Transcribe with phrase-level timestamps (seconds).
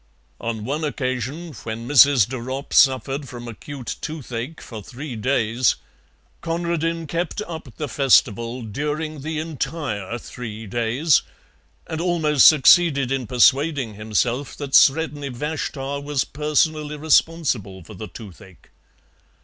[0.39, 2.27] On one occasion, when Mrs.
[2.27, 5.75] de Ropp suffered from acute toothache for three days,
[6.41, 11.21] Conradin kept up the festival during the entire three days,
[11.85, 18.71] and almost succeeded in persuading himself that Sredni Vashtar was personally responsible for the toothache.